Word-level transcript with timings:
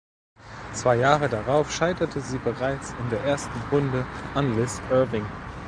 Zwei 0.73 0.95
Jahre 0.95 1.29
darauf 1.29 1.71
scheiterte 1.71 2.21
sie 2.21 2.39
bereits 2.39 2.95
in 2.97 3.09
der 3.11 3.19
ersten 3.23 3.53
Runde 3.71 4.03
an 4.33 4.55
Liz 4.59 4.81
Irving. 4.89 5.27